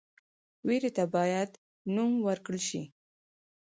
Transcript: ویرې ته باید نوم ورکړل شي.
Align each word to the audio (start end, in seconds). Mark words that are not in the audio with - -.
ویرې 0.67 0.91
ته 0.97 1.03
باید 1.15 1.51
نوم 1.95 2.11
ورکړل 2.27 2.61
شي. 2.69 2.81